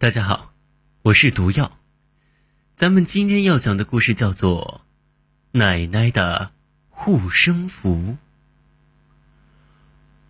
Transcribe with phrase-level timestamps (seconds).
[0.00, 0.54] 大家好，
[1.02, 1.78] 我是毒药。
[2.74, 4.80] 咱们今天要讲的故事叫做
[5.58, 6.52] 《奶奶的
[6.88, 7.94] 护身符》。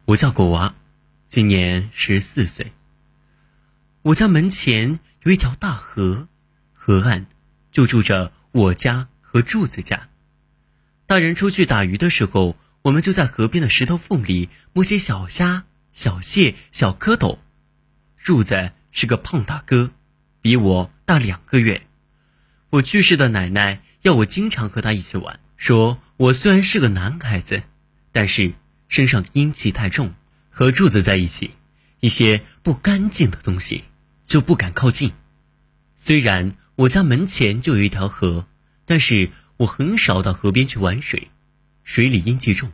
[0.07, 0.75] 我叫果娃，
[1.29, 2.73] 今年十四岁。
[4.03, 6.27] 我家门前有一条大河，
[6.75, 7.27] 河岸
[7.71, 10.09] 就住着我家和柱子家。
[11.07, 15.63] 大人出去打鱼的时候，我们就在河边的石头缝里摸些小虾、
[15.93, 17.39] 小蟹、小蝌蚪。
[18.19, 18.73] 柱子。
[18.93, 19.91] 是个胖大哥，
[20.41, 21.83] 比我大两个月。
[22.71, 27.63] 我去世的奶奶要我经常和他一起玩，说我虽然是个男孩子，
[28.13, 28.53] 但是
[28.89, 30.15] 身上阴气太重，
[30.51, 31.51] 和柱子在一起，
[32.01, 33.85] 一些不干净的东西
[34.25, 35.13] 就不敢靠近。
[35.97, 38.47] 虽然我家门前就有一条河，
[38.87, 41.29] 但是我很少到河边去玩水，
[41.85, 42.73] 水里阴气重，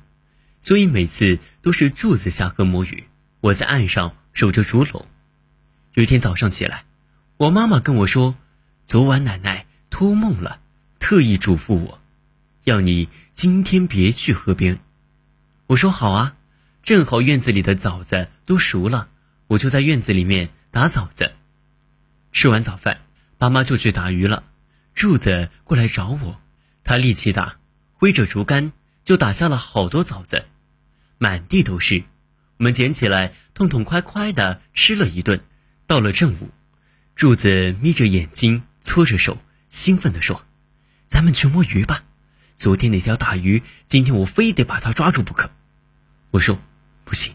[0.61, 3.05] 所以每次都是柱子下河摸鱼，
[3.41, 5.07] 我在岸上守着竹篓。
[5.97, 6.85] 有一天早上起来，
[7.39, 8.35] 我妈妈跟我说，
[8.85, 10.61] 昨晚奶奶托梦了，
[10.99, 11.99] 特意嘱咐我，
[12.65, 14.79] 要你今天别去河边。
[15.69, 16.37] 我说好啊，
[16.83, 19.09] 正好院子里的枣子都熟了，
[19.47, 21.33] 我就在院子里面打枣子。
[22.31, 23.01] 吃完早饭，
[23.39, 24.45] 爸妈就去打鱼了。
[24.95, 26.39] 柱子过来找我，
[26.85, 27.57] 他力气大，
[27.95, 28.73] 挥着竹竿
[29.03, 30.45] 就打下了好多枣子，
[31.17, 32.05] 满地都是。
[32.59, 35.41] 我们捡起来，痛痛快快的吃了一顿。
[35.87, 36.51] 到了正午，
[37.15, 40.43] 柱子眯着眼睛，搓着手，兴奋地说
[41.07, 42.03] ：“咱们去摸鱼吧！
[42.57, 45.49] 昨天那条大鱼，今天我非得把它抓住不可。”
[46.33, 46.59] 我说
[47.05, 47.35] ：“不行，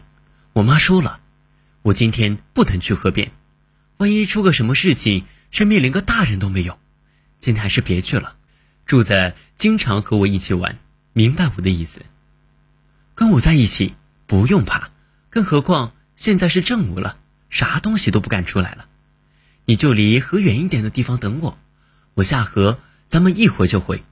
[0.52, 1.20] 我妈说了，
[1.80, 3.30] 我今天不能去河边，
[3.96, 6.78] 万一出个什么事情，身边连个大人都没有，
[7.38, 8.36] 今天还是别去了。”
[8.84, 10.78] 柱子经常和我一起玩，
[11.14, 12.02] 明白我的意思。
[13.14, 13.94] 跟我在一起
[14.26, 14.90] 不用怕，
[15.30, 17.16] 更何况现在是正午了。
[17.52, 18.86] 啥东西都不敢出来了，
[19.66, 21.58] 你就离河远一点的地方等我，
[22.14, 24.02] 我下河，咱们一会儿就回。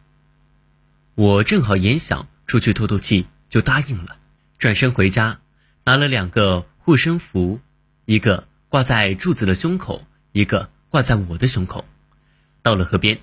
[1.14, 4.18] 我正好也想出去透透气，就答应了。
[4.58, 5.40] 转身回家，
[5.84, 7.60] 拿了两个护身符，
[8.04, 11.86] 一个挂在柱子的胸口，一个挂在我的胸口。
[12.60, 13.20] 到了河边，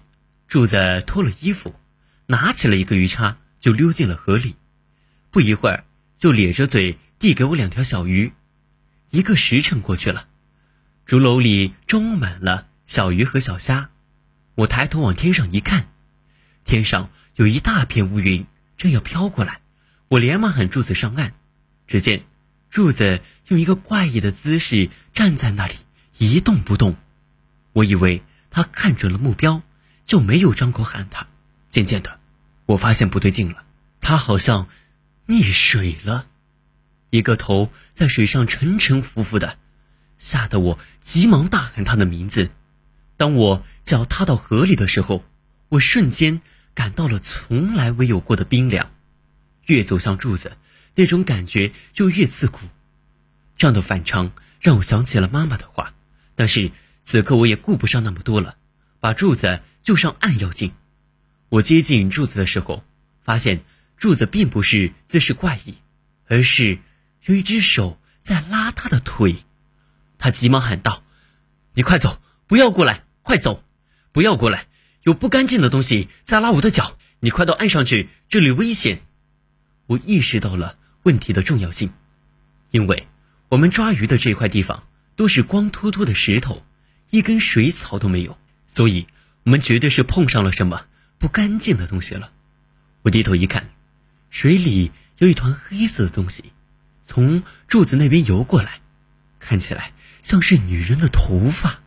[0.48, 1.76] 柱子脱了衣服，
[2.26, 4.56] 拿起了一个鱼叉，就溜进了河里。
[5.30, 5.84] 不一会儿，
[6.18, 8.32] 就咧着嘴递给我两条小鱼。
[9.18, 10.28] 一个时辰过去了，
[11.08, 13.90] 竹篓里装满了小鱼和小虾。
[14.54, 15.88] 我抬头往天上一看，
[16.66, 18.46] 天上有一大片乌云
[18.78, 19.60] 正要飘过来。
[20.08, 21.34] 我连忙喊柱子上岸。
[21.88, 22.26] 只见
[22.70, 25.74] 柱子用一个怪异的姿势站在那里
[26.20, 26.96] 一动不动。
[27.74, 29.64] 我以为他看准了目标，
[30.06, 31.26] 就没有张口喊他。
[31.70, 32.20] 渐渐的，
[32.68, 33.64] 我发现不对劲了，
[34.00, 34.68] 他好像
[35.26, 36.28] 溺水了。
[37.18, 39.58] 一个头在水上沉沉浮浮的，
[40.18, 42.50] 吓得我急忙大喊他的名字。
[43.18, 45.26] 当我脚踏到河里的时候，
[45.70, 46.42] 我瞬间
[46.76, 48.92] 感到了从来未有过的冰凉。
[49.66, 50.56] 越走向柱子，
[50.96, 52.60] 那种感觉就越刺骨。
[53.58, 55.94] 这样的反常让我想起了妈妈的话，
[56.36, 56.72] 但是
[57.04, 58.56] 此刻我也顾不上那么多了，
[59.00, 60.72] 把柱子就上岸要紧。
[61.50, 62.84] 我接近柱子的时候，
[63.24, 63.64] 发现
[63.98, 65.76] 柱子并不是姿势怪异，
[66.28, 66.78] 而是。
[67.28, 69.36] 有一只手在拉他的腿，
[70.18, 71.04] 他急忙喊道
[71.76, 73.04] ：“你快走，不要过来！
[73.22, 73.62] 快走，
[74.14, 74.68] 不要过来！
[75.04, 76.98] 有不干净的东西在拉我的脚！
[77.20, 79.02] 你快到岸上去，这里危险！”
[79.88, 81.92] 我意识到了问题的重要性，
[82.72, 83.08] 因为
[83.50, 86.66] 我们抓鱼的这块地方都是光秃秃的石头，
[87.10, 89.06] 一根水草都没有，所以
[89.44, 90.86] 我们绝对是碰上了什么
[91.18, 92.32] 不干净的东西了。
[93.02, 93.70] 我低头一看，
[94.30, 96.54] 水里有一团黑色的东西。
[97.08, 98.82] 从柱子那边游过来，
[99.40, 101.80] 看起来像是女人的头发。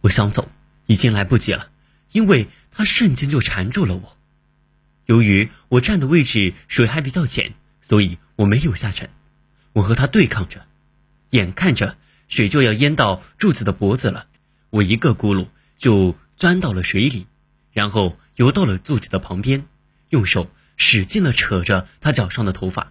[0.00, 0.50] 我想走，
[0.86, 1.68] 已经来不及了，
[2.12, 4.16] 因为它瞬间就缠住了我。
[5.04, 9.10] 由于我站的位置水还比较浅，所以我没有下沉。
[9.74, 10.64] 我和他对抗着，
[11.28, 14.26] 眼看着水就要淹到柱子的脖子了，
[14.70, 17.26] 我一个咕噜就钻到了水里，
[17.72, 19.66] 然后游到了柱子的旁边，
[20.08, 22.90] 用手使劲的扯着他脚上的头发，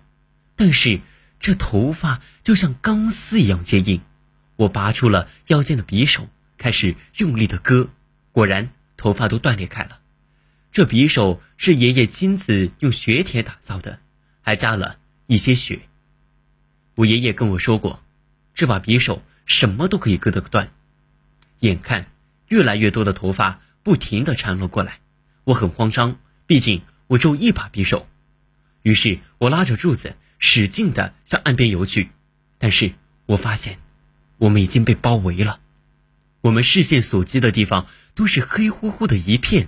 [0.56, 1.02] 但是。
[1.42, 4.02] 这头发就像钢丝一样坚硬，
[4.58, 6.30] 我拔出了腰间的匕首，
[6.60, 7.90] 开始用力的割，
[8.32, 10.00] 果然头发都断裂开了。
[10.72, 14.00] 这匕首是爷爷亲自用雪铁打造的，
[14.42, 15.80] 还加了一些血。
[16.94, 18.04] 我爷爷跟我说过，
[18.54, 20.70] 这把匕首什么都可以割得断。
[21.62, 22.06] 眼看
[22.50, 25.00] 越来越多的头发不停的缠了过来，
[25.44, 28.08] 我很慌张，毕竟我只有一把匕首。
[28.84, 30.16] 于是我拉着柱子。
[30.44, 32.10] 使劲的向岸边游去，
[32.58, 32.94] 但是
[33.28, 33.78] 我发现，
[34.40, 35.60] 我们已经被包围了。
[36.42, 37.86] 我们视线所及的地方
[38.16, 39.68] 都是黑乎乎的一片，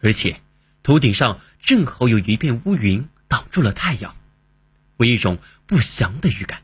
[0.00, 0.40] 而且
[0.82, 4.16] 头顶上正好有一片乌云挡住了太阳，
[4.96, 6.62] 我一种不祥的预感。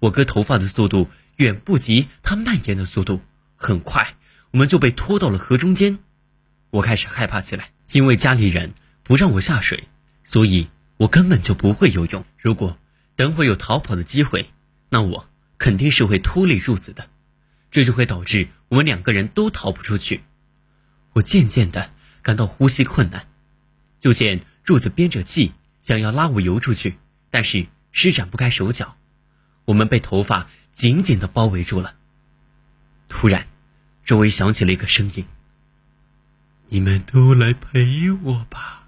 [0.00, 3.20] 我割头发的速度远不及它蔓延的速度，
[3.54, 4.16] 很快
[4.50, 6.00] 我们就被拖到了河中间。
[6.70, 8.72] 我开始害怕起来，因为家里人
[9.04, 9.84] 不让我下水，
[10.24, 10.66] 所以
[11.02, 12.24] 我根本就不会游泳。
[12.38, 12.78] 如果
[13.16, 14.50] 等会有逃跑的机会，
[14.88, 15.28] 那我
[15.58, 17.08] 肯定是会拖累柱子的，
[17.70, 20.22] 这就会导致我们两个人都逃不出去。
[21.14, 21.90] 我渐渐的
[22.22, 23.26] 感到呼吸困难，
[23.98, 26.96] 就见柱子憋着气想要拉我游出去，
[27.30, 28.96] 但是施展不开手脚。
[29.64, 31.96] 我们被头发紧紧的包围住了。
[33.08, 33.48] 突然，
[34.04, 35.24] 周围响起了一个声音
[36.70, 38.81] ：“你们都来陪我吧，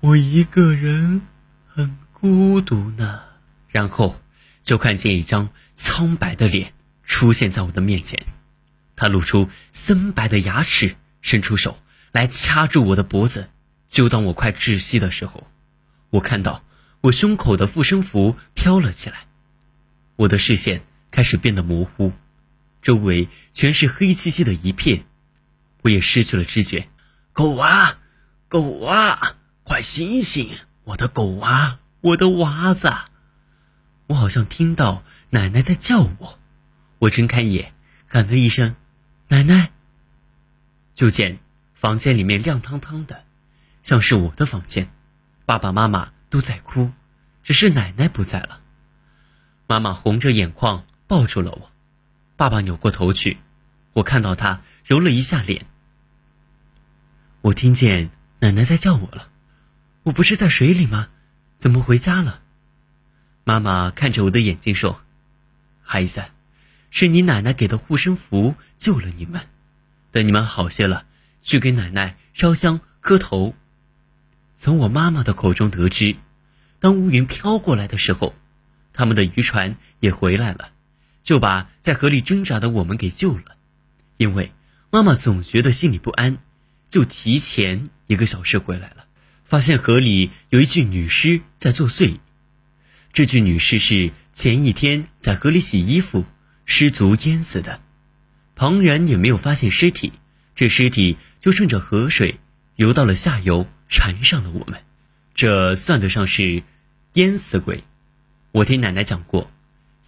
[0.00, 1.22] 我一个人
[1.66, 3.22] 很孤独呢。”
[3.68, 4.20] 然后，
[4.62, 6.72] 就看见一张苍白的脸
[7.04, 8.24] 出现在我的面前，
[8.94, 11.78] 他露出森白的牙齿，伸出手
[12.12, 13.50] 来掐住我的脖子。
[13.88, 15.46] 就当我快窒息的时候，
[16.10, 16.64] 我看到
[17.02, 19.26] 我胸口的护身符飘了起来。
[20.16, 22.12] 我的视线开始变得模糊，
[22.80, 25.04] 周围全是黑漆漆的一片，
[25.82, 26.88] 我也失去了知觉。
[27.32, 27.98] 狗娃，
[28.48, 30.48] 狗娃，快醒醒！
[30.84, 32.88] 我的狗娃，我的娃子！
[34.06, 36.38] 我好像听到奶奶在叫我。
[37.00, 37.74] 我睁开眼，
[38.06, 38.76] 喊了一声
[39.26, 39.72] ：“奶奶。”
[40.94, 41.40] 就见
[41.74, 43.24] 房间里面亮堂堂的，
[43.82, 44.88] 像是我的房间。
[45.44, 46.92] 爸爸妈妈都在哭，
[47.42, 48.60] 只是奶奶不在了。
[49.66, 51.72] 妈妈红着眼眶抱住了我，
[52.36, 53.38] 爸爸扭过头去，
[53.94, 55.66] 我看到他揉了一下脸。
[57.40, 59.28] 我听见奶奶在叫我了，
[60.06, 61.08] 我不是在水里吗？
[61.58, 62.40] 怎么回家了？
[63.42, 65.00] 妈妈看着我的眼睛说
[65.82, 66.22] ：“孩子，
[66.90, 69.40] 是你奶奶给的护身符救了你们，
[70.12, 71.06] 等你们好些了，
[71.42, 73.56] 去给奶奶烧香磕头。”
[74.54, 76.14] 从我妈妈的口中得知，
[76.78, 78.32] 当乌云飘过来的时候。
[78.92, 80.70] 他们的渔船也回来了，
[81.20, 83.56] 就把在河里挣扎的我们给救了。
[84.16, 84.52] 因为
[84.88, 86.38] 妈妈总觉得心里不安，
[86.88, 88.92] 就提前一个小时回来，
[89.46, 92.16] 发现河里有一具女尸在作祟。
[93.12, 96.24] 这具女尸是前一天在河里洗衣服
[96.64, 97.80] 失足淹死的，
[98.56, 100.12] 旁人也没有发现尸体，
[100.54, 102.40] 这尸体就顺着河水
[102.74, 104.80] 游到了下游，缠上了我们。
[105.34, 106.62] 这算得上是
[107.14, 107.84] 淹死鬼。
[108.52, 109.50] 我听奶奶讲过，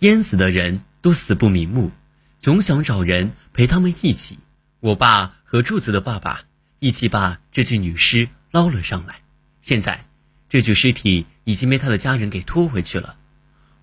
[0.00, 1.93] 淹死的人都死不瞑目，
[2.38, 4.38] 总想找人陪他们一起。
[4.81, 6.43] 我爸和柱子的爸爸
[6.81, 9.20] 一起把这具女尸捞了上来。
[9.68, 10.06] 现在，
[10.48, 13.16] 这具尸体已经被他的家人给拖回去了。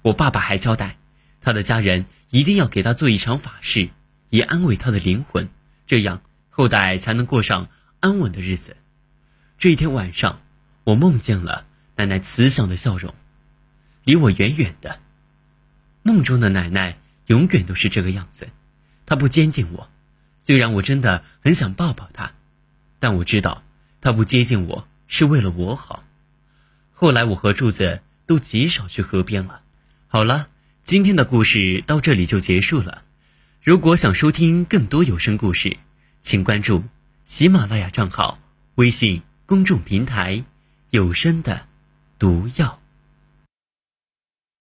[0.02, 0.98] 我爸爸还交代，
[1.42, 3.90] 他的家人一定要给他做一场法事，
[4.32, 5.48] 以安慰他的灵魂，
[5.86, 8.76] 这样后代才能过上安稳的日子。
[9.60, 10.42] 这一天晚上，
[10.86, 11.68] 我梦见了
[11.98, 13.14] 奶奶慈祥的笑容。
[14.06, 14.98] 离我远远的，
[16.02, 16.98] 梦中的奶奶
[17.28, 18.48] 永远都是这个样子。
[19.06, 19.88] 她不接近我，
[20.40, 22.32] 虽然我真的很想抱抱她，
[23.00, 23.62] 但我知道
[24.02, 26.04] 她不接近我是为了我好。
[26.92, 29.62] 后来我和柱子都极少去河边了。
[30.08, 30.48] 好了，
[30.84, 33.04] 今天的故事到这里就结束了。
[33.62, 35.78] 如果想收听更多有声故事，
[36.22, 36.84] 请关注
[37.24, 38.40] 喜马拉雅账号、
[38.76, 40.44] 微信公众平台
[40.92, 41.68] “有声的
[42.18, 42.80] 毒药”。